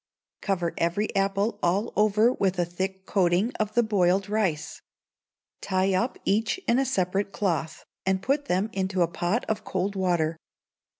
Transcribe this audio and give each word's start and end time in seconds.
Cover 0.41 0.73
every 0.79 1.15
apple 1.15 1.59
all 1.61 1.93
over 1.95 2.33
with 2.33 2.57
a 2.57 2.65
thick 2.65 3.05
coating 3.05 3.51
of 3.59 3.75
the 3.75 3.83
boiled 3.83 4.29
rice. 4.29 4.81
Tie 5.61 5.93
up 5.93 6.17
each 6.25 6.57
in 6.67 6.79
a 6.79 6.85
separate 6.87 7.31
cloth, 7.31 7.85
and 8.03 8.19
put 8.23 8.45
them 8.45 8.71
into 8.73 9.03
a 9.03 9.07
pot 9.07 9.45
of 9.47 9.63
cold 9.63 9.95
water. 9.95 10.37